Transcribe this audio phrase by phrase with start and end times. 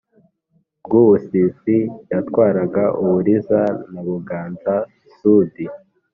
[0.85, 1.77] Rwubusisi
[2.11, 3.61] yatwaraga Uburiza
[3.91, 5.53] na Buganza-Sud.